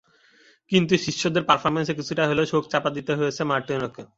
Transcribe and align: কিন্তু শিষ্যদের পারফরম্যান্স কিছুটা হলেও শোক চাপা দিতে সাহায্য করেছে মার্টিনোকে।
কিন্তু 0.71 0.93
শিষ্যদের 1.05 1.43
পারফরম্যান্স 1.49 1.89
কিছুটা 1.99 2.23
হলেও 2.29 2.49
শোক 2.51 2.63
চাপা 2.71 2.89
দিতে 2.89 3.09
সাহায্য 3.09 3.21
করেছে 3.21 3.43
মার্টিনোকে। 3.51 4.03